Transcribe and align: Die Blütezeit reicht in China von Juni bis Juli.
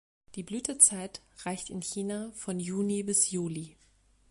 Die 0.33 0.41
Blütezeit 0.41 1.21
reicht 1.45 1.69
in 1.69 1.81
China 1.83 2.31
von 2.33 2.59
Juni 2.59 3.03
bis 3.03 3.29
Juli. 3.29 3.77